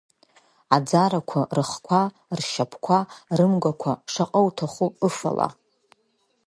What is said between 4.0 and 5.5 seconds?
шаҟа уҭаху ыфала.